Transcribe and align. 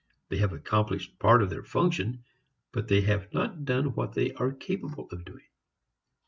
They 0.29 0.37
have 0.37 0.51
accomplished 0.51 1.19
part 1.19 1.43
of 1.43 1.51
their 1.51 1.61
function 1.61 2.23
but 2.71 2.87
they 2.87 3.01
have 3.01 3.31
not 3.35 3.65
done 3.65 3.93
what 3.93 4.13
they 4.13 4.33
are 4.33 4.51
capable 4.51 5.07
of 5.11 5.23
doing. 5.23 5.45